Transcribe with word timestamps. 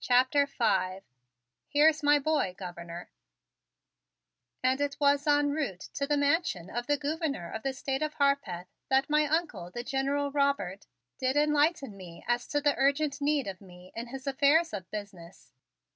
CHAPTER 0.00 0.46
V 0.46 1.00
"HERE'S 1.66 2.04
MY 2.04 2.20
BOY, 2.20 2.54
GOVERNOR" 2.56 3.10
And 4.62 4.80
it 4.80 4.96
was 5.00 5.26
en 5.26 5.50
route 5.50 5.88
to 5.94 6.06
the 6.06 6.16
mansion 6.16 6.70
of 6.70 6.86
the 6.86 6.96
Gouverneur 6.96 7.50
of 7.50 7.64
the 7.64 7.72
State 7.72 8.00
of 8.00 8.14
Harpeth 8.14 8.68
that 8.88 9.10
my 9.10 9.24
Uncle, 9.26 9.72
the 9.72 9.82
General 9.82 10.30
Robert, 10.30 10.86
did 11.18 11.34
enlighten 11.36 11.96
me 11.96 12.24
as 12.28 12.46
to 12.46 12.60
the 12.60 12.76
urgent 12.76 13.20
need 13.20 13.48
of 13.48 13.60
me 13.60 13.90
in 13.96 14.06
his 14.06 14.28
affairs 14.28 14.72
of 14.72 14.88
business. 14.92 15.50